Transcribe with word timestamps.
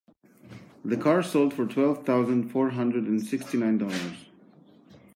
The 0.83 0.97
car 0.97 1.21
sold 1.21 1.53
for 1.53 1.67
twelve 1.67 2.07
thousand 2.07 2.49
four 2.49 2.71
hundred 2.71 3.03
and 3.05 3.21
sixty 3.23 3.55
nine 3.59 3.77
dollars. 3.77 4.25